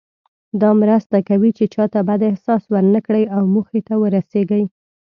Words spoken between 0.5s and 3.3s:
دا مرسته کوي چې چاته بد احساس ورنه کړئ